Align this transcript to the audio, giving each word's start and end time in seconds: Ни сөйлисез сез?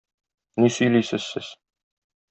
Ни 0.63 0.71
сөйлисез 0.77 1.31
сез? 1.35 1.55